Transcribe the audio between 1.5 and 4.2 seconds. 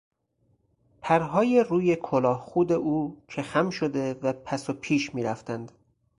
روی کلاهخود او که خم شده